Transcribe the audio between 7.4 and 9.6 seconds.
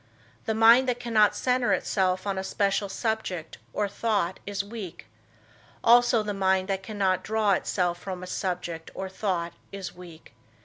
itself from a subject or thought